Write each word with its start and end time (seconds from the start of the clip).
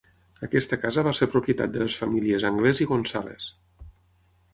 Aquesta 0.45 0.77
casa 0.85 1.03
va 1.07 1.11
ser 1.19 1.27
propietat 1.35 1.75
de 1.75 1.83
les 1.87 1.97
famílies 2.03 2.47
Anglès 2.51 2.81
i 2.87 2.87
González. 2.93 3.51